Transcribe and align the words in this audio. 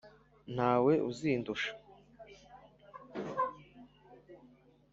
nta 0.53 0.71
we 0.83 0.93
uzindusha. 1.09 1.71